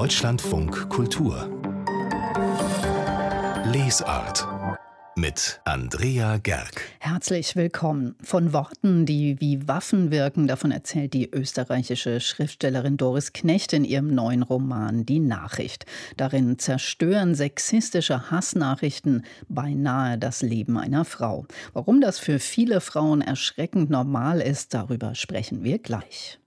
[0.00, 1.50] Deutschlandfunk Kultur
[3.64, 4.46] Lesart
[5.16, 6.82] mit Andrea Gerg.
[7.00, 8.14] Herzlich willkommen.
[8.22, 14.14] Von Worten, die wie Waffen wirken, davon erzählt die österreichische Schriftstellerin Doris Knecht in ihrem
[14.14, 15.84] neuen Roman Die Nachricht.
[16.16, 21.44] Darin zerstören sexistische Hassnachrichten beinahe das Leben einer Frau.
[21.72, 26.38] Warum das für viele Frauen erschreckend normal ist, darüber sprechen wir gleich.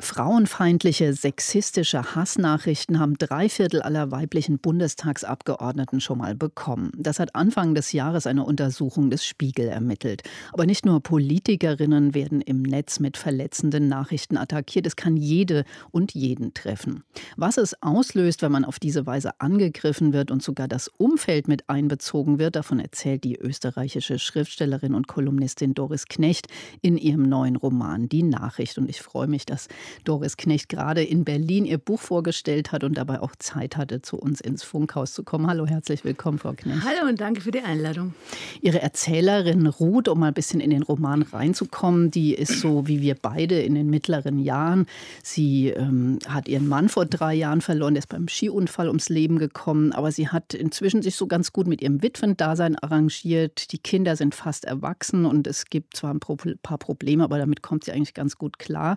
[0.00, 6.90] Frauenfeindliche, sexistische Hassnachrichten haben drei Viertel aller weiblichen Bundestagsabgeordneten schon mal bekommen.
[6.96, 10.22] Das hat Anfang des Jahres eine Untersuchung des Spiegel ermittelt.
[10.52, 14.86] Aber nicht nur Politikerinnen werden im Netz mit verletzenden Nachrichten attackiert.
[14.86, 17.04] Es kann jede und jeden treffen.
[17.36, 21.68] Was es auslöst, wenn man auf diese Weise angegriffen wird und sogar das Umfeld mit
[21.70, 26.48] einbezogen wird, davon erzählt die österreichische Schriftstellerin und Kolumnistin Doris Knecht
[26.82, 28.76] in ihrem neuen Roman Die Nachricht.
[28.76, 29.68] Und ich freue mich, dass
[30.04, 34.16] Doris Knecht gerade in Berlin ihr Buch vorgestellt hat und dabei auch Zeit hatte, zu
[34.16, 35.46] uns ins Funkhaus zu kommen.
[35.46, 36.84] Hallo, herzlich willkommen, Frau Knecht.
[36.84, 38.14] Hallo und danke für die Einladung.
[38.60, 43.00] Ihre Erzählerin Ruth, um mal ein bisschen in den Roman reinzukommen, die ist so wie
[43.00, 44.86] wir beide in den mittleren Jahren.
[45.22, 49.38] Sie ähm, hat ihren Mann vor drei Jahren verloren, der ist beim Skiunfall ums Leben
[49.38, 53.72] gekommen, aber sie hat inzwischen sich so ganz gut mit ihrem Witwendasein arrangiert.
[53.72, 57.84] Die Kinder sind fast erwachsen und es gibt zwar ein paar Probleme, aber damit kommt
[57.84, 58.96] sie eigentlich ganz gut klar.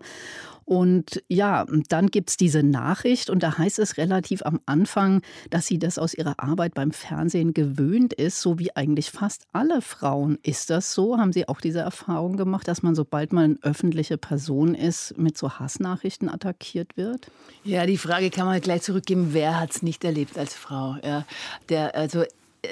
[0.66, 0.77] Und
[1.28, 5.80] ja, dann gibt es diese Nachricht und da heißt es relativ am Anfang, dass sie
[5.80, 10.38] das aus ihrer Arbeit beim Fernsehen gewöhnt ist, so wie eigentlich fast alle Frauen.
[10.44, 11.17] Ist das so?
[11.17, 15.38] Haben Sie auch diese Erfahrung gemacht, dass man, sobald man eine öffentliche Person ist, mit
[15.38, 17.31] so Hassnachrichten attackiert wird?
[17.64, 20.98] Ja, die Frage kann man gleich zurückgeben, wer hat es nicht erlebt als Frau?
[21.03, 21.25] Ja,
[21.70, 22.23] der, also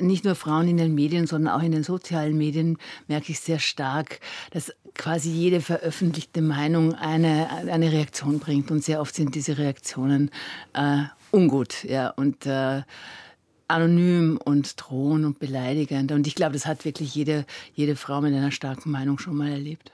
[0.01, 3.59] nicht nur Frauen in den Medien, sondern auch in den sozialen Medien merke ich sehr
[3.59, 4.19] stark,
[4.51, 8.71] dass quasi jede veröffentlichte Meinung eine, eine Reaktion bringt.
[8.71, 10.31] Und sehr oft sind diese Reaktionen
[10.73, 11.83] äh, ungut.
[11.83, 12.81] Ja, und äh,
[13.67, 16.11] anonym und drohend und beleidigend.
[16.11, 19.50] Und ich glaube, das hat wirklich jede, jede Frau mit einer starken Meinung schon mal
[19.50, 19.91] erlebt.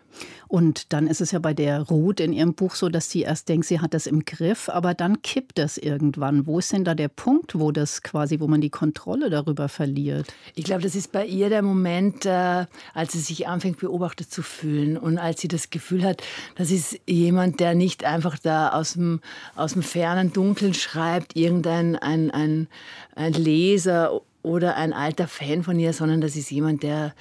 [0.48, 3.50] Und dann ist es ja bei der Ruth in ihrem Buch so, dass sie erst
[3.50, 6.46] denkt, sie hat das im Griff, aber dann kippt das irgendwann.
[6.46, 10.28] Wo ist denn da der Punkt, wo das quasi, wo man die Kontrolle darüber verliert?
[10.56, 14.42] Ich glaube, das ist bei ihr der Moment, äh, als sie sich anfängt, beobachtet zu
[14.42, 16.22] fühlen und als sie das Gefühl hat,
[16.56, 19.22] das ist jemand, der nicht einfach da aus dem,
[19.56, 22.68] aus dem fernen Dunkeln schreibt, irgendein ein, ein,
[23.16, 27.14] ein Leser oder ein alter Fan von ihr, sondern das ist jemand, der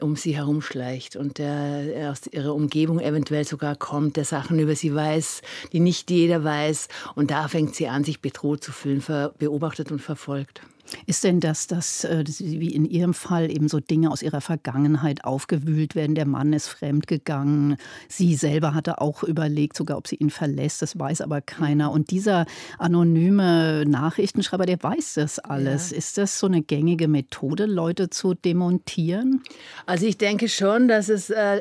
[0.00, 4.94] um sie herumschleicht und der aus ihrer Umgebung eventuell sogar kommt, der Sachen über sie
[4.94, 6.88] weiß, die nicht jeder weiß.
[7.14, 9.02] Und da fängt sie an, sich bedroht zu fühlen,
[9.38, 10.60] beobachtet und verfolgt.
[11.06, 15.24] Ist denn das, dass äh, wie in Ihrem Fall eben so Dinge aus Ihrer Vergangenheit
[15.24, 16.14] aufgewühlt werden?
[16.14, 17.76] Der Mann ist fremdgegangen.
[18.08, 20.82] Sie selber hatte auch überlegt, sogar ob sie ihn verlässt.
[20.82, 21.90] Das weiß aber keiner.
[21.90, 22.46] Und dieser
[22.78, 25.90] anonyme Nachrichtenschreiber, der weiß das alles.
[25.90, 25.96] Ja.
[25.96, 29.42] Ist das so eine gängige Methode, Leute zu demontieren?
[29.86, 31.60] Also ich denke schon, dass es, äh,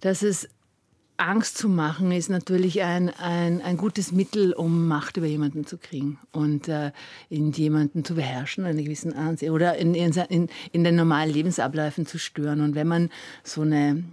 [0.00, 0.48] dass es
[1.28, 5.78] Angst zu machen ist natürlich ein, ein, ein gutes Mittel, um Macht über jemanden zu
[5.78, 6.92] kriegen und äh,
[7.28, 12.18] in jemanden zu beherrschen, eine gewissen Ansehen oder in, in, in den normalen Lebensabläufen zu
[12.18, 12.60] stören.
[12.60, 13.10] Und wenn man
[13.44, 14.04] so eine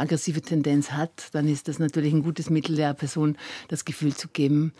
[0.00, 3.36] aggressive Tendenz hat, dann ist das natürlich ein gutes Mittel, der Person
[3.68, 4.72] das Gefühl zu geben,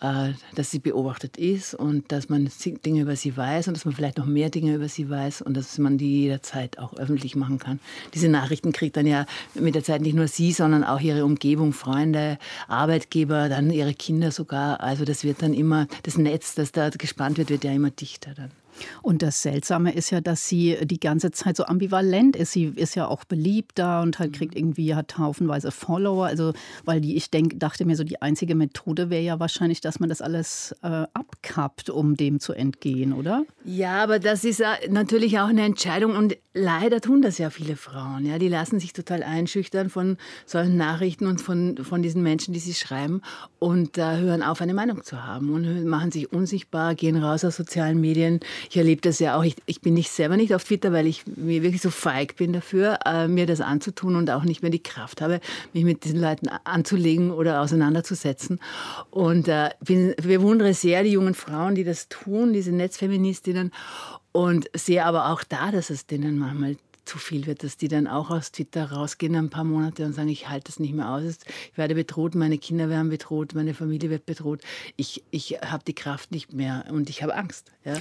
[0.00, 2.48] äh, dass sie beobachtet ist und dass man
[2.86, 5.56] Dinge über sie weiß und dass man vielleicht noch mehr Dinge über sie weiß und
[5.56, 7.80] dass man die jederzeit auch öffentlich machen kann.
[8.14, 11.72] Diese Nachrichten kriegt dann ja mit der Zeit nicht nur sie, sondern auch ihre Umgebung,
[11.72, 12.38] Freunde,
[12.68, 14.80] Arbeitgeber, dann ihre Kinder sogar.
[14.80, 18.34] Also das wird dann immer, das Netz, das da gespannt wird, wird ja immer dichter
[18.34, 18.50] dann.
[19.02, 22.52] Und das Seltsame ist ja, dass sie die ganze Zeit so ambivalent ist.
[22.52, 24.58] Sie ist ja auch beliebt da und halt kriegt mhm.
[24.58, 26.26] irgendwie hat haufenweise Follower.
[26.26, 26.52] Also,
[26.84, 30.08] weil die, ich denk, dachte mir so, die einzige Methode wäre ja wahrscheinlich, dass man
[30.08, 33.44] das alles äh, abkappt, um dem zu entgehen, oder?
[33.64, 38.26] Ja, aber das ist natürlich auch eine Entscheidung und leider tun das ja viele Frauen.
[38.26, 42.60] Ja, die lassen sich total einschüchtern von solchen Nachrichten und von, von diesen Menschen, die
[42.60, 43.22] sie schreiben
[43.58, 47.56] und äh, hören auf, eine Meinung zu haben und machen sich unsichtbar, gehen raus aus
[47.56, 49.44] sozialen Medien ich erlebe das ja auch.
[49.44, 52.52] Ich, ich, bin nicht selber nicht auf Twitter, weil ich mir wirklich so feig bin
[52.52, 55.40] dafür, äh, mir das anzutun und auch nicht mehr die Kraft habe,
[55.72, 58.60] mich mit diesen Leuten anzulegen oder auseinanderzusetzen.
[59.10, 63.72] Und äh, bin, bewundere sehr die jungen Frauen, die das tun, diese Netzfeministinnen.
[64.32, 66.76] Und sehe aber auch da, dass es denen manchmal
[67.08, 70.28] zu viel wird, dass die dann auch aus Twitter rausgehen ein paar Monate und sagen,
[70.28, 71.38] ich halte das nicht mehr aus.
[71.72, 74.60] Ich werde bedroht, meine Kinder werden bedroht, meine Familie wird bedroht.
[74.96, 77.72] Ich, ich habe die Kraft nicht mehr und ich habe Angst.
[77.84, 77.94] Ja?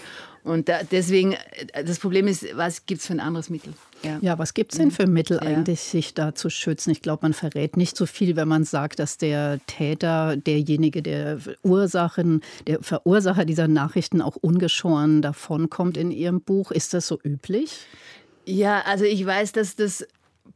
[0.43, 1.33] Und da, deswegen,
[1.73, 3.73] äh, das Problem ist, was gibt es für ein anderes Mittel?
[4.03, 6.91] Ja, ja was gibt es denn für Mittel eigentlich, sich da zu schützen?
[6.91, 11.39] Ich glaube, man verrät nicht so viel, wenn man sagt, dass der Täter, derjenige, der
[11.63, 16.71] Ursachen, der Verursacher dieser Nachrichten auch ungeschoren davonkommt in Ihrem Buch.
[16.71, 17.87] Ist das so üblich?
[18.47, 20.07] Ja, also ich weiß, dass das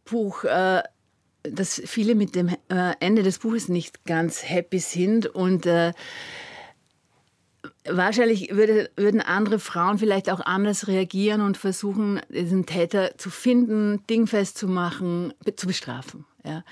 [0.05, 0.81] Buch, äh,
[1.43, 5.91] dass viele mit dem äh, Ende des Buches nicht ganz happy sind und äh,
[7.85, 14.05] Wahrscheinlich würde, würden andere Frauen vielleicht auch anders reagieren und versuchen, diesen Täter zu finden,
[14.07, 16.25] dingfest zu machen, zu bestrafen.
[16.45, 16.63] Ja.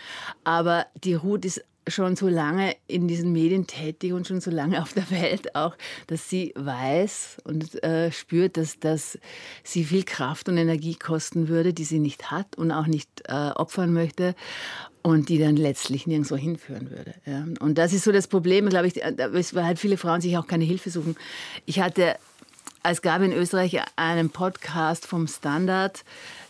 [0.44, 4.82] Aber die Ruth ist schon so lange in diesen Medien tätig und schon so lange
[4.82, 5.76] auf der Welt auch,
[6.08, 9.18] dass sie weiß und äh, spürt, dass das
[9.64, 13.52] sie viel Kraft und Energie kosten würde, die sie nicht hat und auch nicht äh,
[13.52, 14.36] opfern möchte
[15.02, 17.14] und die dann letztlich nirgendwo hinführen würde.
[17.26, 17.46] Ja.
[17.60, 20.66] Und das ist so das Problem, glaube ich, weil halt viele Frauen sich auch keine
[20.66, 21.16] Hilfe suchen.
[21.66, 22.16] Ich hatte,
[22.84, 26.04] es gab in Österreich einen Podcast vom Standard,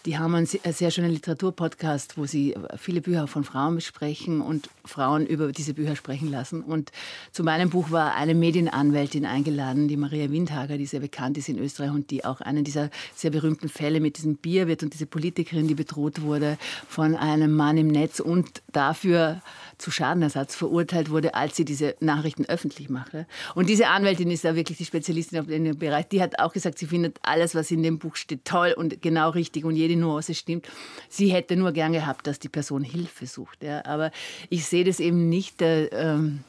[0.05, 5.25] die haben einen sehr schönen Literaturpodcast, wo sie viele Bücher von Frauen besprechen und Frauen
[5.25, 6.61] über diese Bücher sprechen lassen.
[6.61, 6.91] Und
[7.31, 11.59] zu meinem Buch war eine Medienanwältin eingeladen, die Maria Windhager, die sehr bekannt ist in
[11.59, 15.05] Österreich und die auch einen dieser sehr berühmten Fälle mit diesem Bier wird und diese
[15.05, 16.57] Politikerin, die bedroht wurde
[16.87, 19.41] von einem Mann im Netz und dafür
[19.77, 23.25] zu Schadenersatz verurteilt wurde, als sie diese Nachrichten öffentlich machte.
[23.55, 26.07] Und diese Anwältin ist da wirklich die Spezialistin in dem Bereich.
[26.09, 29.29] Die hat auch gesagt, sie findet alles, was in dem Buch steht, toll und genau
[29.29, 30.67] richtig und jede Nuance stimmt.
[31.09, 33.63] Sie hätte nur gern gehabt, dass die Person Hilfe sucht.
[33.63, 33.85] Ja.
[33.85, 34.11] Aber
[34.49, 35.61] ich sehe das eben nicht.
[35.61, 36.43] Äh, ähm,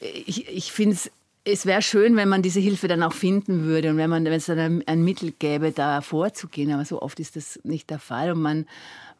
[0.00, 1.10] ich ich finde es
[1.44, 4.58] es wäre schön, wenn man diese Hilfe dann auch finden würde und wenn es dann
[4.58, 6.70] ein, ein Mittel gäbe, da vorzugehen.
[6.72, 8.66] Aber so oft ist das nicht der Fall und man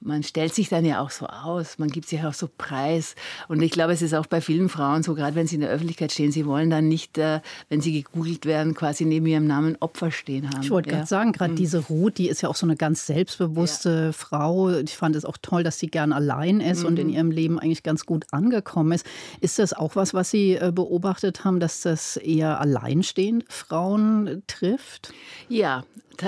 [0.00, 3.14] man stellt sich dann ja auch so aus, man gibt sich auch so preis.
[3.49, 5.70] Und ich glaube, es ist auch bei vielen Frauen so, gerade wenn sie in der
[5.70, 9.76] Öffentlichkeit stehen, sie wollen dann nicht, äh, wenn sie gegoogelt werden, quasi neben ihrem Namen
[9.81, 10.62] Opfer stehen haben.
[10.62, 10.97] Ich wollte ja.
[10.97, 11.56] gerade sagen, gerade mhm.
[11.56, 14.12] diese Ruth, die ist ja auch so eine ganz selbstbewusste ja.
[14.12, 14.70] Frau.
[14.70, 16.87] Ich fand es auch toll, dass sie gern allein ist mhm.
[16.87, 17.12] und in mhm.
[17.14, 19.06] ihrem Leben eigentlich ganz gut angekommen ist.
[19.41, 25.12] Ist das auch was, was Sie äh, beobachtet haben, dass das eher alleinstehende Frauen trifft?
[25.49, 25.85] Ja,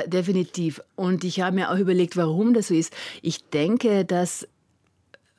[0.07, 0.83] definitiv.
[0.97, 2.93] Und ich habe mir auch überlegt, warum das so ist.
[3.21, 3.62] Ich denke,
[4.06, 4.47] dass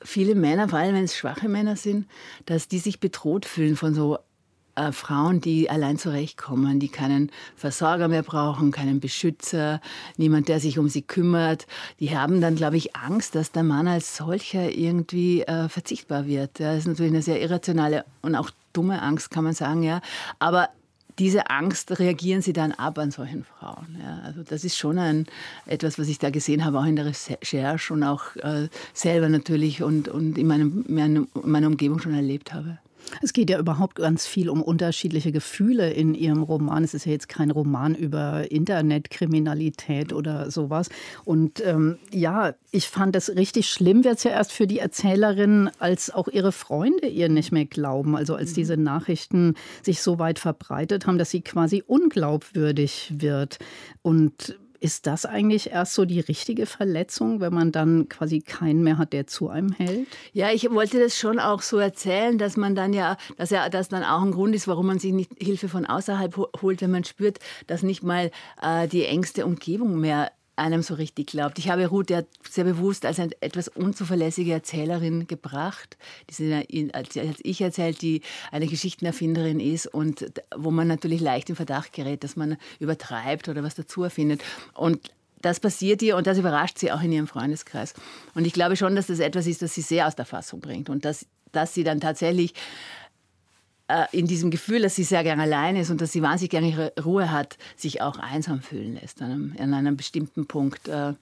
[0.02, 2.06] viele Männer, vor allem wenn es schwache Männer sind,
[2.46, 4.18] dass die sich bedroht fühlen von so
[4.76, 9.80] äh, Frauen, die allein zurechtkommen, die keinen Versorger mehr brauchen, keinen Beschützer,
[10.16, 11.66] niemand, der sich um sie kümmert.
[12.00, 16.58] Die haben dann, glaube ich, Angst, dass der Mann als solcher irgendwie äh, verzichtbar wird.
[16.58, 20.00] Ja, das ist natürlich eine sehr irrationale und auch dumme Angst, kann man sagen, ja.
[20.38, 20.68] Aber
[21.18, 23.98] diese Angst reagieren sie dann ab an solchen Frauen.
[24.00, 25.26] Ja, also das ist schon ein,
[25.66, 29.82] etwas, was ich da gesehen habe, auch in der Recherche und auch äh, selber natürlich
[29.82, 32.78] und, und in, meinem, in meiner Umgebung schon erlebt habe.
[33.22, 36.84] Es geht ja überhaupt ganz viel um unterschiedliche Gefühle in Ihrem Roman.
[36.84, 40.88] Es ist ja jetzt kein Roman über Internetkriminalität oder sowas.
[41.24, 45.70] Und ähm, ja, ich fand es richtig schlimm, wird es ja erst für die Erzählerin,
[45.78, 48.16] als auch ihre Freunde ihr nicht mehr glauben.
[48.16, 48.54] Also als mhm.
[48.54, 53.58] diese Nachrichten sich so weit verbreitet haben, dass sie quasi unglaubwürdig wird.
[54.02, 58.98] Und ist das eigentlich erst so die richtige Verletzung, wenn man dann quasi keinen mehr
[58.98, 60.06] hat, der zu einem hält?
[60.34, 63.88] Ja, ich wollte das schon auch so erzählen, dass man dann ja, dass ja das
[63.88, 67.04] dann auch ein Grund ist, warum man sich nicht Hilfe von außerhalb holt, wenn man
[67.04, 71.58] spürt, dass nicht mal äh, die engste Umgebung mehr einem so richtig glaubt.
[71.58, 75.96] Ich habe Ruth ja sehr bewusst als eine etwas unzuverlässige Erzählerin gebracht,
[76.30, 78.22] die sie als ich erzählt, die
[78.52, 83.62] eine Geschichtenerfinderin ist und wo man natürlich leicht in Verdacht gerät, dass man übertreibt oder
[83.62, 84.42] was dazu erfindet.
[84.74, 85.10] Und
[85.42, 87.94] das passiert ihr und das überrascht sie auch in ihrem Freundeskreis.
[88.34, 90.88] Und ich glaube schon, dass das etwas ist, das sie sehr aus der Fassung bringt
[90.88, 92.54] und dass, dass sie dann tatsächlich
[94.12, 96.92] in diesem Gefühl, dass sie sehr gern allein ist und dass sie wahnsinnig gerne ihre
[97.04, 100.88] Ruhe hat, sich auch einsam fühlen lässt an einem, an einem bestimmten Punkt.
[100.88, 101.12] Äh.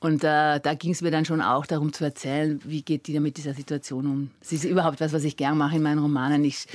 [0.00, 3.12] Und äh, da ging es mir dann schon auch darum zu erzählen, wie geht die
[3.12, 4.30] da mit dieser Situation um.
[4.40, 6.42] Es ist überhaupt was, was ich gern mache in meinen Romanen.
[6.44, 6.66] Ich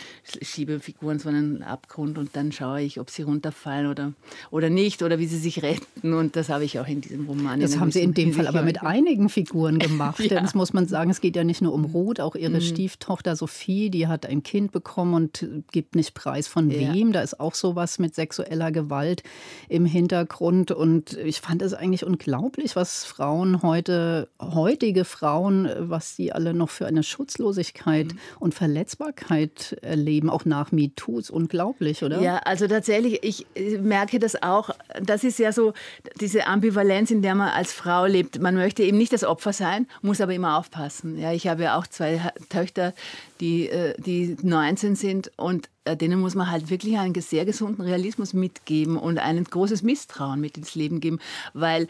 [0.43, 4.13] schiebe Figuren zu einem Abgrund und dann schaue ich, ob sie runterfallen oder,
[4.51, 6.13] oder nicht oder wie sie sich retten.
[6.13, 7.59] Und das habe ich auch in diesem Roman.
[7.59, 10.19] Das haben Sie in dem Fall aber mit einigen Figuren gemacht.
[10.19, 10.27] ja.
[10.27, 12.61] Denn das muss man sagen, es geht ja nicht nur um Ruth, auch ihre mhm.
[12.61, 16.93] Stieftochter Sophie, die hat ein Kind bekommen und und gibt nicht preis von ja.
[16.93, 17.11] wem.
[17.11, 19.23] Da ist auch sowas mit sexueller Gewalt
[19.69, 20.71] im Hintergrund.
[20.71, 26.69] Und ich fand es eigentlich unglaublich, was Frauen heute, heutige Frauen, was sie alle noch
[26.69, 28.19] für eine Schutzlosigkeit mhm.
[28.39, 31.19] und Verletzbarkeit erleben, auch nach MeToo.
[31.19, 32.21] Ist unglaublich, oder?
[32.21, 33.45] Ja, also tatsächlich, ich
[33.81, 34.71] merke das auch.
[35.01, 35.73] Das ist ja so
[36.19, 38.39] diese Ambivalenz, in der man als Frau lebt.
[38.39, 41.17] Man möchte eben nicht das Opfer sein, muss aber immer aufpassen.
[41.17, 42.93] Ja, ich habe ja auch zwei Töchter,
[43.39, 47.83] die, äh, die 19 sind und äh, denen muss man halt wirklich einen sehr gesunden
[47.83, 51.19] Realismus mitgeben und ein großes Misstrauen mit ins Leben geben,
[51.53, 51.87] weil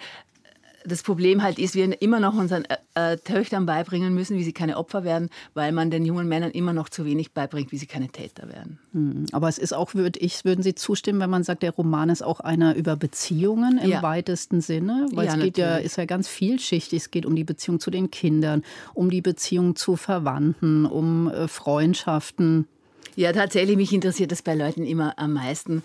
[0.86, 4.54] das Problem halt ist, wir immer noch unseren äh, äh, Töchtern beibringen müssen, wie sie
[4.54, 7.86] keine Opfer werden, weil man den jungen Männern immer noch zu wenig beibringt, wie sie
[7.86, 8.80] keine Täter werden.
[8.94, 12.10] Hm, aber es ist auch, würde ich, würden Sie zustimmen, wenn man sagt, der Roman
[12.10, 14.04] ist auch einer über Beziehungen im ja.
[14.04, 15.08] weitesten Sinne?
[15.14, 17.04] Weil ja, es geht ja, ist ja ganz vielschichtig.
[17.04, 21.48] Es geht um die Beziehung zu den Kindern, um die Beziehung zu Verwandten, um äh,
[21.48, 22.68] Freundschaften.
[23.16, 25.84] Ja, tatsächlich, mich interessiert das bei Leuten immer am meisten,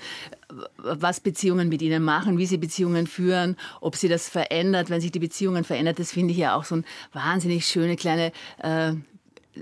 [0.77, 5.11] was Beziehungen mit ihnen machen, wie sie Beziehungen führen, ob sie das verändert, wenn sich
[5.11, 5.99] die Beziehungen verändert.
[5.99, 8.93] Das finde ich ja auch so ein wahnsinnig schöne kleine äh,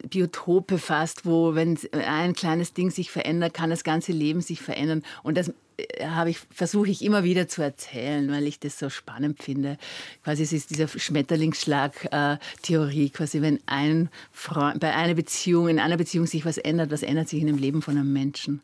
[0.08, 5.02] Biotope fast, wo wenn ein kleines Ding sich verändert, kann das ganze Leben sich verändern.
[5.22, 5.52] Und das
[6.02, 9.76] habe ich, versuche ich immer wieder zu erzählen, weil ich das so spannend finde.
[10.22, 16.26] Quasi es ist dieser Schmetterlingsschlag-Theorie, quasi wenn ein Freund, bei einer Beziehung, in einer Beziehung
[16.26, 18.60] sich was ändert, was ändert sich in dem Leben von einem Menschen.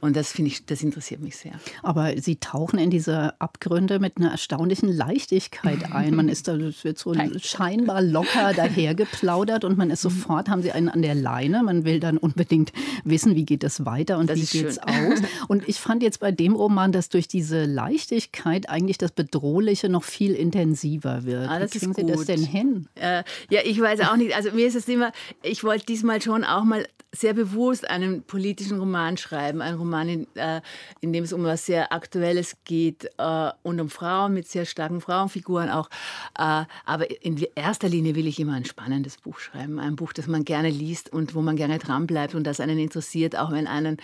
[0.00, 1.54] Und das finde ich, das interessiert mich sehr.
[1.82, 6.14] Aber Sie tauchen in diese Abgründe mit einer erstaunlichen Leichtigkeit ein.
[6.14, 10.88] Man ist da, wird so scheinbar locker dahergeplaudert und man ist sofort, haben Sie einen
[10.88, 11.62] an der Leine.
[11.62, 12.72] Man will dann unbedingt
[13.04, 15.20] wissen, wie geht es weiter und das wie geht es aus.
[15.48, 19.88] Und ich fand jetzt bei dem dem Roman, dass durch diese Leichtigkeit eigentlich das Bedrohliche
[19.88, 21.48] noch viel intensiver wird.
[21.48, 22.88] Ah, das Wie kriegen Sie das denn hin?
[22.94, 24.34] Äh, ja, ich weiß auch nicht.
[24.34, 28.78] Also mir ist es immer, ich wollte diesmal schon auch mal sehr bewusst einen politischen
[28.78, 29.60] Roman schreiben.
[29.60, 30.62] Ein Roman, in, äh,
[31.00, 35.02] in dem es um was sehr Aktuelles geht äh, und um Frauen mit sehr starken
[35.02, 35.90] Frauenfiguren auch.
[36.38, 39.78] Äh, aber in erster Linie will ich immer ein spannendes Buch schreiben.
[39.78, 43.36] Ein Buch, das man gerne liest und wo man gerne dranbleibt und das einen interessiert,
[43.36, 43.98] auch wenn einen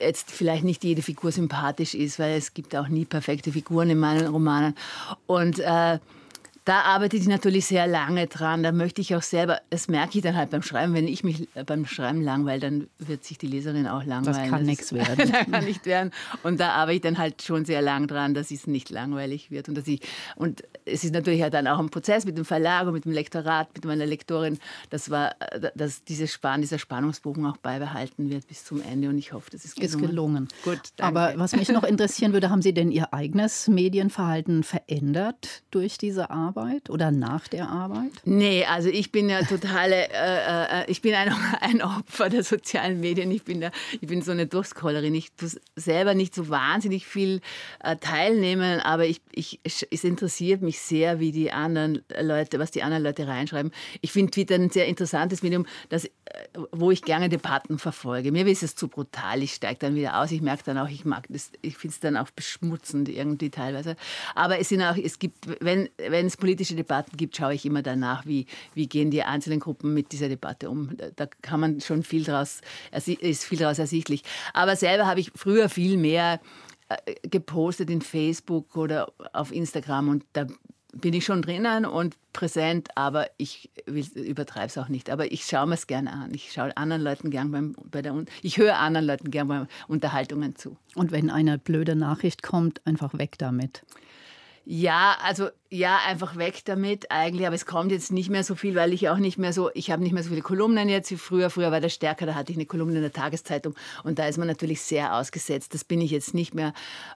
[0.00, 3.98] jetzt vielleicht nicht jede Figur sympathisch ist, weil es gibt auch nie perfekte Figuren in
[3.98, 4.74] meinen Romanen.
[5.26, 5.98] Und äh,
[6.64, 8.62] da arbeite ich natürlich sehr lange dran.
[8.62, 11.46] Da möchte ich auch selber, das merke ich dann halt beim Schreiben, wenn ich mich
[11.66, 14.24] beim Schreiben langweile, dann wird sich die Leserin auch langweilen.
[14.24, 15.30] Das kann nichts werden.
[15.32, 16.10] das kann nicht werden.
[16.42, 19.68] Und da arbeite ich dann halt schon sehr lang dran, dass es nicht langweilig wird.
[19.68, 20.00] Und, dass ich,
[20.36, 23.12] und es ist natürlich halt dann auch ein Prozess mit dem Verlag und mit dem
[23.12, 25.34] Lektorat, mit meiner Lektorin, das war,
[25.74, 29.10] dass diese Spann, dieser Spannungsbogen auch beibehalten wird bis zum Ende.
[29.10, 30.02] Und ich hoffe, das ist gelungen.
[30.02, 30.48] Ist gelungen.
[30.64, 31.20] Gut, danke.
[31.20, 36.30] Aber was mich noch interessieren würde, haben Sie denn Ihr eigenes Medienverhalten verändert durch diese
[36.30, 36.53] Arbeit?
[36.56, 38.12] Arbeit oder nach der Arbeit?
[38.24, 43.00] Nee, also ich bin ja totale, äh, äh, ich bin ein, ein, Opfer der sozialen
[43.00, 43.30] Medien.
[43.30, 43.70] Ich bin, da,
[44.00, 45.14] ich bin so eine Durchscrollerin.
[45.14, 47.40] Ich tue selber nicht so wahnsinnig viel
[47.80, 52.82] äh, teilnehmen, aber ich, ich, es interessiert mich sehr, wie die anderen Leute, was die
[52.82, 53.72] anderen Leute reinschreiben.
[54.00, 56.10] Ich finde Twitter ein sehr interessantes Medium, das, äh,
[56.70, 58.30] wo ich gerne Debatten verfolge.
[58.30, 60.30] Mir ist es zu brutal, ich steige dann wieder aus.
[60.30, 63.96] Ich merke dann auch, ich mag das, ich finde es dann auch beschmutzend irgendwie teilweise.
[64.34, 67.80] Aber es sind auch, es gibt, wenn, wenn es politische Debatten gibt, schaue ich immer
[67.80, 70.90] danach, wie, wie gehen die einzelnen Gruppen mit dieser Debatte um.
[71.16, 72.60] Da kann man schon viel draus,
[72.92, 74.24] ist viel daraus ersichtlich.
[74.52, 76.42] Aber selber habe ich früher viel mehr
[76.90, 80.46] äh, gepostet in Facebook oder auf Instagram und da
[80.92, 85.08] bin ich schon drinnen und präsent, aber ich übertreibe es auch nicht.
[85.08, 86.34] Aber ich schaue mir es gerne an.
[86.34, 90.56] Ich schaue anderen Leuten gern beim, bei der ich höre anderen Leuten gern bei Unterhaltungen
[90.56, 90.76] zu.
[90.94, 93.82] Und wenn eine blöde Nachricht kommt, einfach weg damit.
[94.66, 97.46] Ja, also ja, einfach weg damit eigentlich.
[97.46, 99.90] Aber es kommt jetzt nicht mehr so viel, weil ich auch nicht mehr so, ich
[99.90, 101.50] habe nicht mehr so viele Kolumnen jetzt wie früher.
[101.50, 104.38] Früher war der stärker, da hatte ich eine Kolumne in der Tageszeitung und da ist
[104.38, 105.74] man natürlich sehr ausgesetzt.
[105.74, 106.72] Das bin ich jetzt nicht mehr.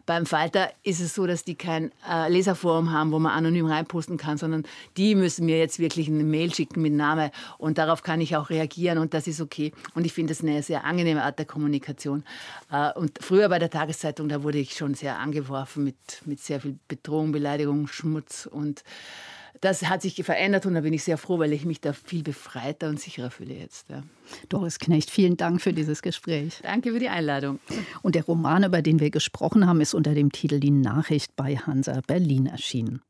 [0.07, 4.17] Beim Falter ist es so, dass die kein äh, Leserforum haben, wo man anonym reinposten
[4.17, 4.65] kann, sondern
[4.97, 8.51] die müssen mir jetzt wirklich eine Mail schicken mit Name und darauf kann ich auch
[8.51, 9.73] reagieren und das ist okay.
[9.95, 12.25] Und ich finde das eine sehr angenehme Art der Kommunikation.
[12.73, 16.61] Äh, und früher bei der Tageszeitung, da wurde ich schon sehr angeworfen mit, mit sehr
[16.61, 18.83] viel Bedrohung, Beleidigung, Schmutz und
[19.61, 22.23] das hat sich verändert und da bin ich sehr froh, weil ich mich da viel
[22.23, 23.89] befreiter und sicherer fühle jetzt.
[23.89, 24.03] Ja.
[24.49, 26.61] Doris Knecht, vielen Dank für dieses Gespräch.
[26.63, 27.59] Danke für die Einladung.
[28.03, 31.57] Und der Roman, über den wir gesprochen haben, ist unter dem Titel Die Nachricht bei
[31.57, 33.03] Hansa Berlin erschienen.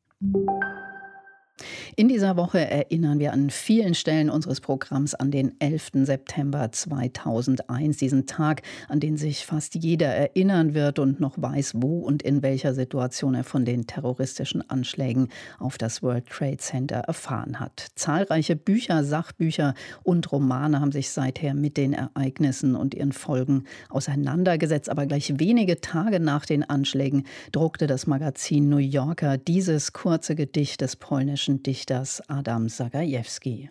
[1.97, 5.91] In dieser Woche erinnern wir an vielen Stellen unseres Programms an den 11.
[6.05, 12.01] September 2001, diesen Tag, an den sich fast jeder erinnern wird und noch weiß, wo
[12.01, 17.59] und in welcher Situation er von den terroristischen Anschlägen auf das World Trade Center erfahren
[17.61, 17.89] hat.
[17.95, 24.89] Zahlreiche Bücher, Sachbücher und Romane haben sich seither mit den Ereignissen und ihren Folgen auseinandergesetzt.
[24.91, 30.81] Aber gleich wenige Tage nach den Anschlägen druckte das Magazin New Yorker dieses kurze Gedicht
[30.81, 33.71] des polnischen polnischen Dichters Adam Zagajewski.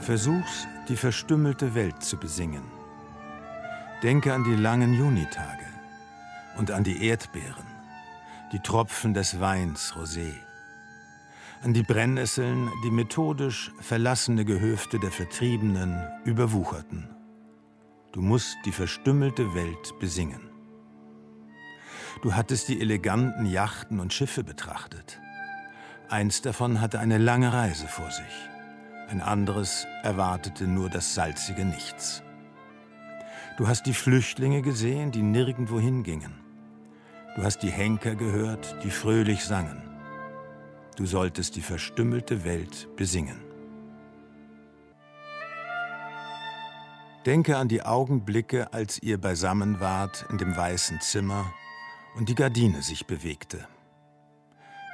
[0.00, 2.62] Versuch's, die verstümmelte Welt zu besingen.
[4.02, 5.66] Denke an die langen Junitage
[6.56, 7.66] und an die Erdbeeren,
[8.52, 10.47] die Tropfen des Weins Rosé
[11.62, 17.08] an die Brennnesseln, die methodisch verlassene Gehöfte der Vertriebenen überwucherten.
[18.12, 20.50] Du musst die verstümmelte Welt besingen.
[22.22, 25.20] Du hattest die eleganten Yachten und Schiffe betrachtet.
[26.08, 28.48] Eins davon hatte eine lange Reise vor sich,
[29.08, 32.22] ein anderes erwartete nur das salzige Nichts.
[33.56, 36.32] Du hast die Flüchtlinge gesehen, die nirgendwo hingingen.
[37.34, 39.87] Du hast die Henker gehört, die fröhlich sangen.
[40.98, 43.40] Du solltest die verstümmelte Welt besingen.
[47.24, 51.54] Denke an die Augenblicke, als ihr beisammen wart in dem weißen Zimmer
[52.16, 53.68] und die Gardine sich bewegte.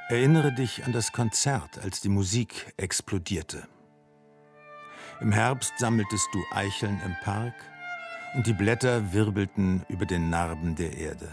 [0.07, 3.67] Erinnere dich an das Konzert, als die Musik explodierte.
[5.21, 7.55] Im Herbst sammeltest du Eicheln im Park
[8.35, 11.31] und die Blätter wirbelten über den Narben der Erde.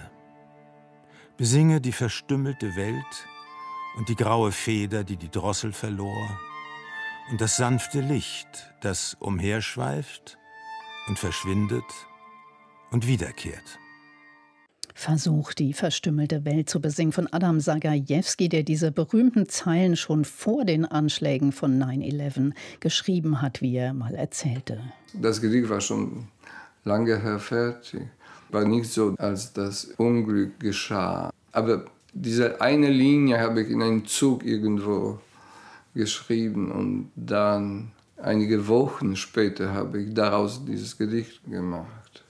[1.37, 3.29] Besinge die verstümmelte Welt,
[3.97, 6.29] und die graue Feder, die die Drossel verlor,
[7.31, 10.39] und das sanfte Licht, das umherschweift
[11.09, 11.85] und verschwindet
[12.91, 13.79] und wiederkehrt.
[14.95, 20.65] Versuch, die verstümmelte Welt zu besingen von Adam Sagajewski, der diese berühmten Zeilen schon vor
[20.65, 24.81] den Anschlägen von 9-11 geschrieben hat, wie er mal erzählte.
[25.15, 26.29] Das Gedicht war schon
[26.85, 28.03] lange her fertig.
[28.51, 31.31] War nicht so, als das Unglück geschah.
[31.53, 35.19] Aber diese eine Linie habe ich in einem Zug irgendwo
[35.95, 42.25] geschrieben und dann einige Wochen später habe ich daraus dieses Gedicht gemacht.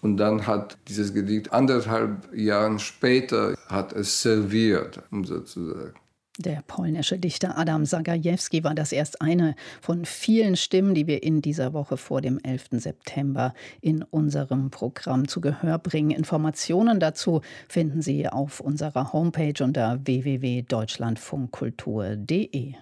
[0.00, 5.94] Und dann hat dieses Gedicht anderthalb Jahre später hat es serviert, um sozusagen.
[6.38, 11.42] Der polnische Dichter Adam Sagajewski war das erst eine von vielen Stimmen, die wir in
[11.42, 12.70] dieser Woche vor dem 11.
[12.72, 16.10] September in unserem Programm zu Gehör bringen.
[16.10, 22.74] Informationen dazu finden Sie auf unserer Homepage unter www.deutschlandfunkkultur.de.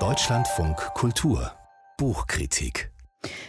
[0.00, 1.52] Deutschlandfunk Kultur
[1.98, 2.90] Buchkritik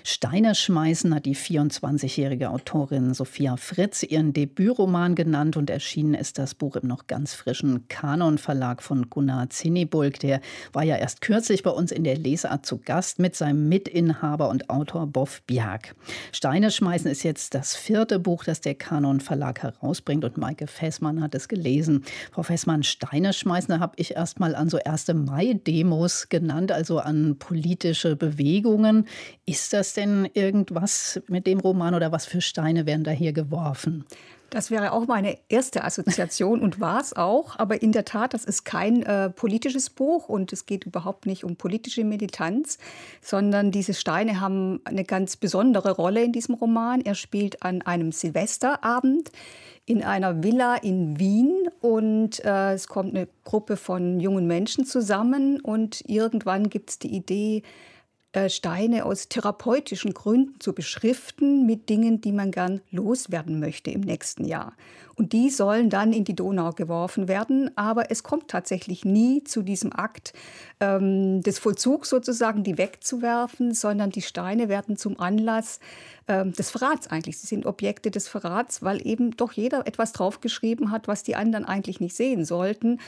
[0.03, 6.55] Steine schmeißen hat die 24-jährige Autorin Sophia Fritz ihren Debütroman genannt und erschienen ist das
[6.55, 10.19] Buch im noch ganz frischen Kanon Verlag von Gunnar Zinnibulk.
[10.19, 10.41] Der
[10.73, 14.71] war ja erst kürzlich bei uns in der Lesart zu Gast mit seinem Mitinhaber und
[14.71, 15.95] Autor Boff Bjerg.
[16.31, 21.21] Steine schmeißen ist jetzt das vierte Buch, das der Kanon Verlag herausbringt und Maike Fessmann
[21.21, 22.03] hat es gelesen.
[22.31, 25.09] Frau Fessmann, Steine schmeißen habe ich erst mal an so 1.
[25.13, 29.05] Mai-Demos genannt, also an politische Bewegungen.
[29.45, 34.05] Ist das denn irgendwas mit dem Roman oder was für Steine werden da hier geworfen?
[34.49, 37.59] Das wäre auch meine erste Assoziation und war es auch.
[37.59, 41.43] Aber in der Tat, das ist kein äh, politisches Buch und es geht überhaupt nicht
[41.43, 42.79] um politische Militanz,
[43.21, 47.01] sondern diese Steine haben eine ganz besondere Rolle in diesem Roman.
[47.01, 49.31] Er spielt an einem Silvesterabend
[49.85, 55.59] in einer Villa in Wien und äh, es kommt eine Gruppe von jungen Menschen zusammen
[55.59, 57.63] und irgendwann gibt es die Idee,
[58.47, 64.45] Steine aus therapeutischen Gründen zu beschriften mit Dingen, die man gern loswerden möchte im nächsten
[64.45, 64.73] Jahr.
[65.15, 67.71] Und die sollen dann in die Donau geworfen werden.
[67.75, 70.33] Aber es kommt tatsächlich nie zu diesem Akt
[70.79, 75.79] ähm, des Vollzugs sozusagen, die wegzuwerfen, sondern die Steine werden zum Anlass
[76.27, 77.39] ähm, des Verrats eigentlich.
[77.39, 81.65] Sie sind Objekte des Verrats, weil eben doch jeder etwas draufgeschrieben hat, was die anderen
[81.65, 82.99] eigentlich nicht sehen sollten.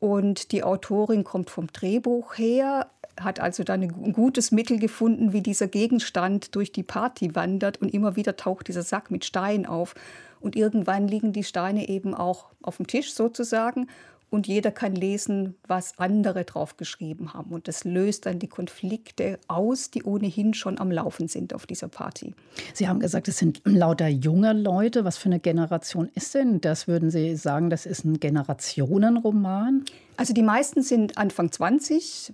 [0.00, 5.42] Und die Autorin kommt vom Drehbuch her, hat also dann ein gutes Mittel gefunden, wie
[5.42, 9.94] dieser Gegenstand durch die Party wandert und immer wieder taucht dieser Sack mit Steinen auf.
[10.40, 13.86] Und irgendwann liegen die Steine eben auch auf dem Tisch sozusagen.
[14.32, 17.50] und jeder kann lesen, was andere drauf geschrieben haben.
[17.52, 21.88] Und das löst dann die Konflikte aus, die ohnehin schon am Laufen sind auf dieser
[21.88, 22.34] Party.
[22.72, 25.04] Sie haben gesagt, es sind lauter junge Leute.
[25.04, 26.88] Was für eine Generation ist denn das?
[26.88, 29.84] Würden Sie sagen, das ist ein Generationenroman?
[30.16, 32.32] Also die meisten sind Anfang 20,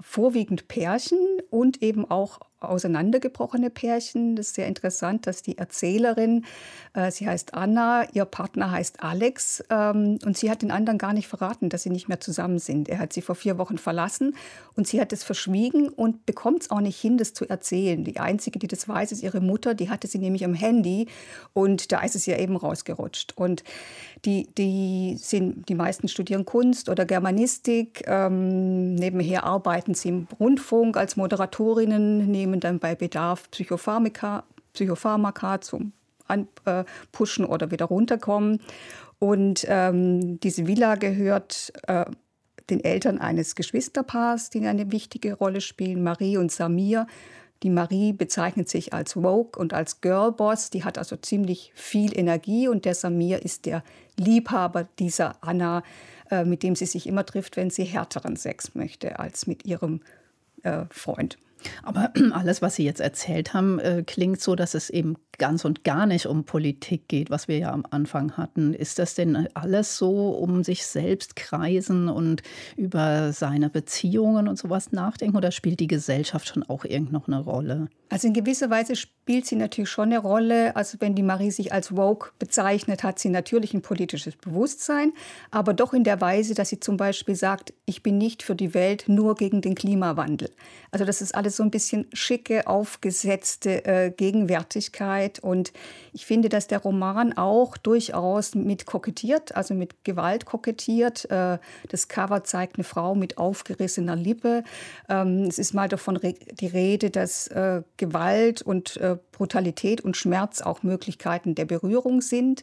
[0.00, 1.18] vorwiegend Pärchen
[1.50, 4.36] und eben auch auseinandergebrochene Pärchen.
[4.36, 6.44] Das ist sehr interessant, dass die Erzählerin,
[6.94, 11.12] äh, sie heißt Anna, ihr Partner heißt Alex ähm, und sie hat den anderen gar
[11.12, 12.88] nicht verraten, dass sie nicht mehr zusammen sind.
[12.88, 14.36] Er hat sie vor vier Wochen verlassen
[14.74, 18.04] und sie hat es verschwiegen und bekommt es auch nicht hin, das zu erzählen.
[18.04, 19.74] Die einzige, die das weiß, ist ihre Mutter.
[19.74, 21.08] Die hatte sie nämlich am Handy
[21.52, 23.34] und da ist es ihr eben rausgerutscht.
[23.36, 23.64] Und
[24.24, 28.04] die, die, sind, die meisten studieren Kunst oder Germanistik.
[28.06, 35.60] Ähm, nebenher arbeiten sie im Rundfunk als Moderatorinnen, nehmen nehmen dann bei Bedarf Psychopharmaka, Psychopharmaka
[35.60, 35.92] zum
[36.26, 38.60] Anpushen äh, oder wieder runterkommen.
[39.18, 42.04] Und ähm, diese Villa gehört äh,
[42.68, 47.06] den Eltern eines Geschwisterpaars, die eine wichtige Rolle spielen, Marie und Samir.
[47.62, 50.70] Die Marie bezeichnet sich als Vogue und als Girlboss.
[50.70, 53.82] Die hat also ziemlich viel Energie und der Samir ist der
[54.18, 55.82] Liebhaber dieser Anna,
[56.30, 60.00] äh, mit dem sie sich immer trifft, wenn sie härteren Sex möchte als mit ihrem
[60.62, 61.38] äh, Freund.
[61.82, 65.84] Aber alles, was Sie jetzt erzählt haben, äh, klingt so, dass es eben ganz und
[65.84, 68.74] gar nicht um Politik geht, was wir ja am Anfang hatten.
[68.74, 72.42] Ist das denn alles so um sich selbst kreisen und
[72.76, 77.40] über seine Beziehungen und sowas nachdenken oder spielt die Gesellschaft schon auch irgend noch eine
[77.40, 77.88] Rolle?
[78.08, 80.76] Also in gewisser Weise spielt sie natürlich schon eine Rolle.
[80.76, 85.12] Also wenn die Marie sich als woke bezeichnet, hat sie natürlich ein politisches Bewusstsein,
[85.50, 88.72] aber doch in der Weise, dass sie zum Beispiel sagt, ich bin nicht für die
[88.72, 90.50] Welt nur gegen den Klimawandel.
[90.92, 95.40] Also das ist alles so ein bisschen schicke, aufgesetzte äh, Gegenwärtigkeit.
[95.40, 95.72] Und
[96.12, 101.28] ich finde, dass der Roman auch durchaus mit kokettiert, also mit Gewalt kokettiert.
[101.30, 101.58] Äh,
[101.88, 104.62] das Cover zeigt eine Frau mit aufgerissener Lippe.
[105.08, 110.60] Ähm, es ist mal davon die Rede, dass äh, Gewalt und äh, Brutalität und Schmerz
[110.62, 112.62] auch Möglichkeiten der Berührung sind.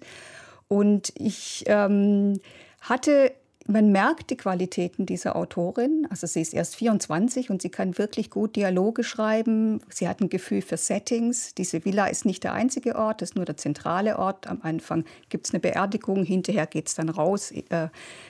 [0.67, 2.39] Und ich ähm,
[2.81, 3.33] hatte
[3.67, 6.07] man merkt die Qualitäten dieser Autorin.
[6.09, 9.81] Also sie ist erst 24 und sie kann wirklich gut Dialoge schreiben.
[9.89, 11.55] Sie hat ein Gefühl für Settings.
[11.55, 14.47] Diese Villa ist nicht der einzige Ort, das ist nur der zentrale Ort.
[14.47, 17.87] Am Anfang gibt es eine Beerdigung, hinterher geht es dann raus äh,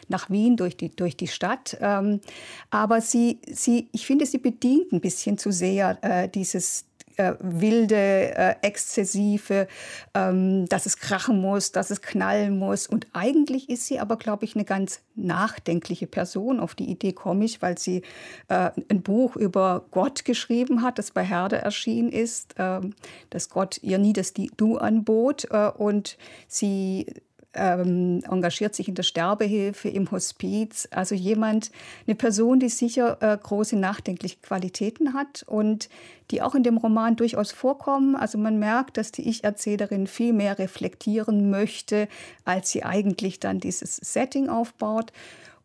[0.07, 1.77] nach Wien durch die, durch die Stadt.
[1.81, 2.21] Ähm,
[2.69, 6.85] aber sie, sie, ich finde, sie bedient ein bisschen zu sehr äh, dieses,
[7.17, 9.67] äh, wilde, äh, exzessive,
[10.13, 12.87] ähm, dass es krachen muss, dass es knallen muss.
[12.87, 16.59] Und eigentlich ist sie aber, glaube ich, eine ganz nachdenkliche Person.
[16.59, 18.03] Auf die Idee komme ich, weil sie
[18.47, 22.81] äh, ein Buch über Gott geschrieben hat, das bei Herde erschienen ist, äh,
[23.29, 25.47] dass Gott ihr nie das Du anbot.
[25.51, 27.05] Äh, und sie
[27.55, 30.87] ähm, engagiert sich in der Sterbehilfe, im Hospiz.
[30.91, 31.71] Also jemand,
[32.07, 35.89] eine Person, die sicher äh, große nachdenkliche Qualitäten hat und
[36.31, 38.15] die auch in dem Roman durchaus vorkommen.
[38.15, 42.07] Also man merkt, dass die Ich-Erzählerin viel mehr reflektieren möchte,
[42.45, 45.11] als sie eigentlich dann dieses Setting aufbaut.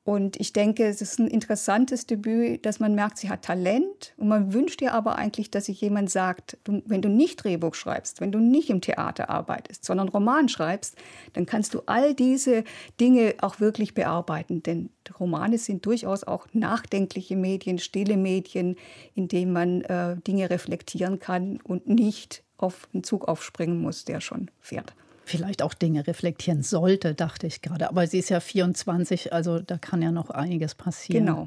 [0.08, 4.14] Und ich denke, es ist ein interessantes Debüt, dass man merkt, sie hat Talent.
[4.16, 7.74] Und man wünscht ihr aber eigentlich, dass sich jemand sagt, du, wenn du nicht Drehbuch
[7.74, 10.96] schreibst, wenn du nicht im Theater arbeitest, sondern Roman schreibst,
[11.34, 12.64] dann kannst du all diese
[12.98, 14.62] Dinge auch wirklich bearbeiten.
[14.62, 14.88] Denn
[15.20, 18.76] Romane sind durchaus auch nachdenkliche Medien, stille Medien,
[19.14, 24.22] in denen man äh, Dinge reflektieren kann und nicht auf einen Zug aufspringen muss, der
[24.22, 24.94] schon fährt
[25.28, 27.88] vielleicht auch Dinge reflektieren sollte, dachte ich gerade.
[27.88, 31.26] Aber sie ist ja 24, also da kann ja noch einiges passieren.
[31.26, 31.46] Genau.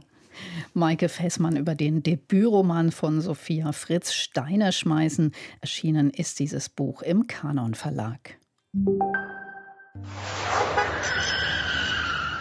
[0.73, 5.33] Maike Fessmann über den Debütroman von Sophia Fritz Steiner schmeißen.
[5.59, 8.37] Erschienen ist dieses Buch im Kanon Verlag.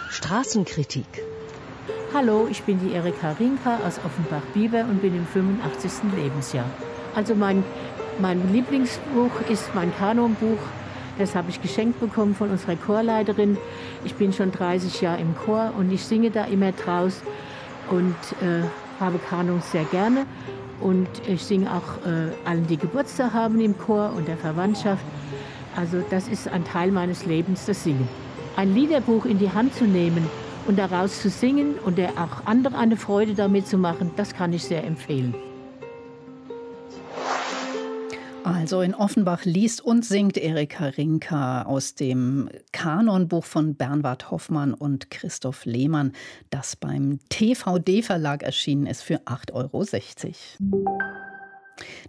[0.09, 1.05] Straßenkritik.
[2.13, 6.13] Hallo, ich bin die Erika Rinka aus Offenbach-Bieber und bin im 85.
[6.15, 6.69] Lebensjahr.
[7.15, 7.63] Also mein,
[8.19, 10.59] mein Lieblingsbuch ist mein Kanonbuch
[11.17, 13.57] das habe ich geschenkt bekommen von unserer Chorleiterin.
[14.03, 17.21] Ich bin schon 30 Jahre im Chor und ich singe da immer draus
[17.89, 18.63] und äh,
[18.99, 20.25] habe Kanon sehr gerne.
[20.79, 25.03] Und ich singe auch äh, allen, die Geburtstag haben im Chor und der Verwandtschaft.
[25.75, 28.07] Also das ist ein Teil meines Lebens, das Singen.
[28.55, 30.27] Ein Liederbuch in die Hand zu nehmen
[30.67, 34.63] und daraus zu singen und auch andere eine Freude damit zu machen, das kann ich
[34.63, 35.33] sehr empfehlen.
[38.43, 45.11] Also in Offenbach liest und singt Erika Rinka aus dem Kanonbuch von Bernward Hoffmann und
[45.11, 46.13] Christoph Lehmann,
[46.49, 51.30] das beim TVD-Verlag erschienen ist für 8,60 Euro.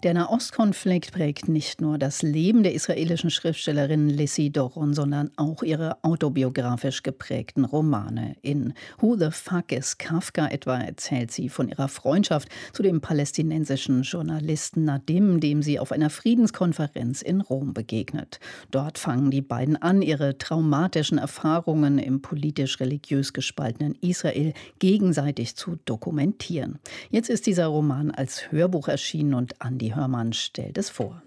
[0.02, 6.02] Der Nahostkonflikt prägt nicht nur das Leben der israelischen Schriftstellerin Lissy Doron, sondern auch ihre
[6.02, 8.34] autobiografisch geprägten Romane.
[8.42, 14.02] In Who the Fuck is Kafka etwa erzählt sie von ihrer Freundschaft zu dem palästinensischen
[14.02, 18.40] Journalisten Nadim, dem sie auf einer Friedenskonferenz in Rom begegnet.
[18.70, 26.78] Dort fangen die beiden an, ihre traumatischen Erfahrungen im politisch-religiös gespaltenen Israel gegenseitig zu dokumentieren.
[27.10, 31.22] Jetzt ist dieser Roman als Hörbuch erschienen und Andi Hörmann stellt es vor.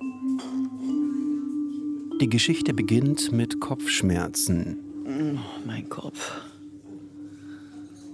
[2.20, 4.78] Die Geschichte beginnt mit Kopfschmerzen.
[5.06, 6.42] Oh, mein Kopf.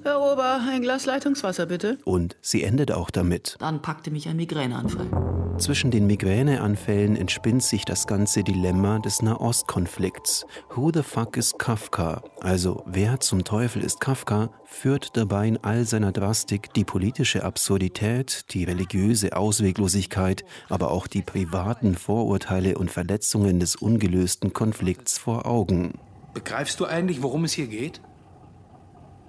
[0.04, 2.00] Herr Ober, ein Glas Leitungswasser bitte.
[2.06, 3.56] Und sie endet auch damit.
[3.60, 5.32] Dann packte mich ein Migräneanfall.
[5.60, 10.48] Zwischen den Migräneanfällen entspinnt sich das ganze Dilemma des Nahostkonflikts.
[10.76, 12.24] Who the fuck is Kafka?
[12.40, 14.50] Also, wer zum Teufel ist Kafka?
[14.66, 21.22] führt dabei in all seiner Drastik die politische Absurdität, die religiöse Ausweglosigkeit, aber auch die
[21.22, 26.00] privaten Vorurteile und Verletzungen des ungelösten Konflikts vor Augen.
[26.34, 28.02] Begreifst du eigentlich, worum es hier geht?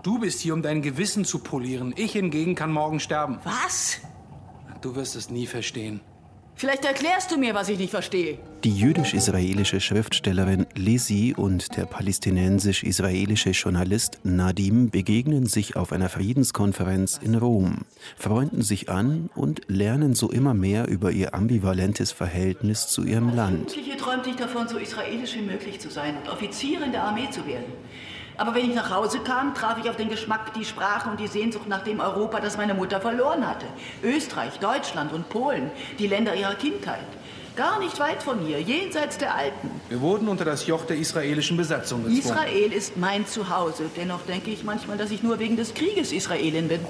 [0.03, 1.95] Du bist hier, um dein Gewissen zu polieren.
[1.97, 3.39] Ich hingegen kann morgen sterben.
[3.45, 4.01] Was?
[4.81, 6.01] Du wirst es nie verstehen.
[6.57, 8.39] Vielleicht erklärst du mir, was ich nicht verstehe.
[8.65, 17.37] Die jüdisch-israelische Schriftstellerin Lizzie und der palästinensisch-israelische Journalist Nadim begegnen sich auf einer Friedenskonferenz in
[17.37, 17.79] Rom,
[18.17, 23.75] freunden sich an und lernen so immer mehr über ihr ambivalentes Verhältnis zu ihrem Land.
[23.75, 27.31] Jugendliche träumt sich davon, so israelisch wie möglich zu sein und Offizier in der Armee
[27.31, 27.73] zu werden.
[28.37, 31.27] Aber wenn ich nach Hause kam, traf ich auf den Geschmack, die Sprache und die
[31.27, 33.67] Sehnsucht nach dem Europa, das meine Mutter verloren hatte.
[34.03, 37.07] Österreich, Deutschland und Polen, die Länder ihrer Kindheit.
[37.55, 39.71] Gar nicht weit von hier, jenseits der Alpen.
[39.91, 42.19] Wir wurden unter das Joch der israelischen Besatzung gezwungen.
[42.19, 43.91] Israel ist mein Zuhause.
[43.95, 46.81] Dennoch denke ich manchmal, dass ich nur wegen des Krieges Israelin bin.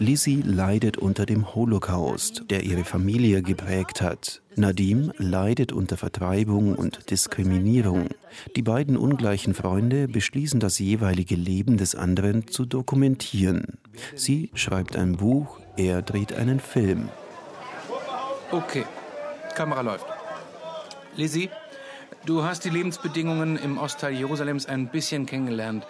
[0.00, 4.42] Lizzie leidet unter dem Holocaust, der ihre Familie geprägt hat.
[4.54, 8.08] Nadim leidet unter Vertreibung und Diskriminierung.
[8.54, 13.78] Die beiden ungleichen Freunde beschließen, das jeweilige Leben des anderen zu dokumentieren.
[14.14, 17.08] Sie schreibt ein Buch, er dreht einen Film.
[18.52, 18.84] Okay,
[19.56, 20.06] Kamera läuft.
[21.16, 21.50] Lizzie,
[22.24, 25.84] du hast die Lebensbedingungen im Ostteil Jerusalems ein bisschen kennengelernt.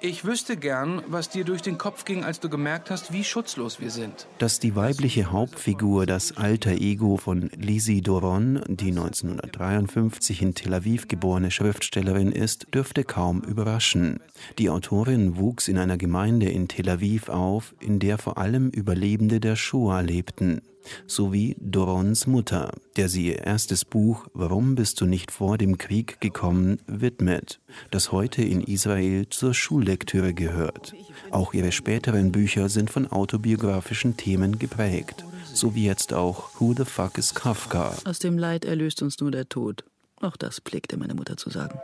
[0.00, 3.80] Ich wüsste gern, was dir durch den Kopf ging, als du gemerkt hast, wie schutzlos
[3.80, 4.26] wir sind.
[4.38, 11.08] Dass die weibliche Hauptfigur das alter Ego von Lisi Doron, die 1953 in Tel Aviv
[11.08, 14.20] geborene Schriftstellerin ist, dürfte kaum überraschen.
[14.58, 19.40] Die Autorin wuchs in einer Gemeinde in Tel Aviv auf, in der vor allem Überlebende
[19.40, 20.60] der Shoah lebten
[21.06, 26.20] sowie Dorons Mutter, der sie ihr erstes Buch Warum bist du nicht vor dem Krieg
[26.20, 30.94] gekommen widmet, das heute in Israel zur Schullektüre gehört.
[31.30, 36.84] Auch ihre späteren Bücher sind von autobiografischen Themen geprägt, so wie jetzt auch Who the
[36.84, 37.94] Fuck is Kafka.
[38.04, 39.84] Aus dem Leid erlöst uns nur der Tod.
[40.20, 41.78] Auch das pflegte meine Mutter zu sagen.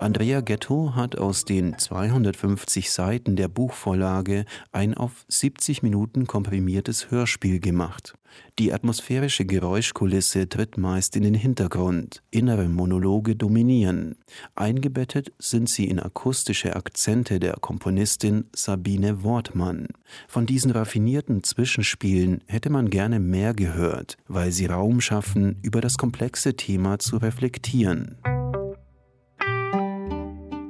[0.00, 7.60] Andrea Ghetto hat aus den 250 Seiten der Buchvorlage ein auf 70 Minuten komprimiertes Hörspiel
[7.60, 8.14] gemacht.
[8.58, 14.16] Die atmosphärische Geräuschkulisse tritt meist in den Hintergrund, innere Monologe dominieren.
[14.54, 19.88] Eingebettet sind sie in akustische Akzente der Komponistin Sabine Wortmann.
[20.28, 25.98] Von diesen raffinierten Zwischenspielen hätte man gerne mehr gehört, weil sie Raum schaffen, über das
[25.98, 28.16] komplexe Thema zu reflektieren.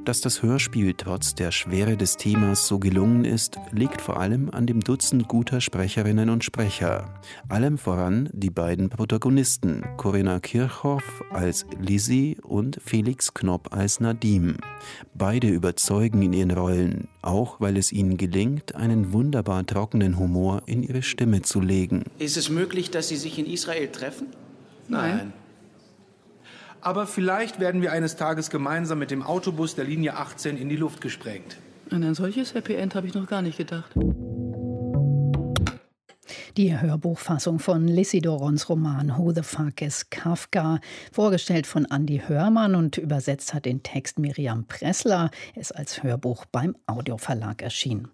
[0.06, 4.66] Dass das Hörspiel trotz der Schwere des Themas so gelungen ist, liegt vor allem an
[4.66, 7.20] dem Dutzend guter Sprecherinnen und Sprecher.
[7.50, 14.56] Allem voran die beiden Protagonisten, Corinna Kirchhoff als Lizzie und Felix Knopp als Nadim.
[15.12, 20.82] Beide überzeugen in ihren Rollen, auch weil es ihnen gelingt, einen wunderbar trockenen Humor in
[20.82, 22.04] ihre Stimme zu legen.
[22.18, 24.28] Ist es möglich, dass Sie sich in Israel treffen?
[24.88, 25.16] Nein.
[25.16, 25.32] Nein.
[26.82, 30.76] Aber vielleicht werden wir eines Tages gemeinsam mit dem Autobus der Linie 18 in die
[30.76, 31.56] Luft gesprengt.
[31.90, 33.94] An ein solches Happy End habe ich noch gar nicht gedacht.
[36.56, 40.80] Die Hörbuchfassung von Lissy Dorons Roman Who the Fuck is Kafka,
[41.12, 46.76] vorgestellt von Andy Hörmann und übersetzt hat den Text Miriam Pressler, ist als Hörbuch beim
[46.86, 48.08] Audioverlag erschienen.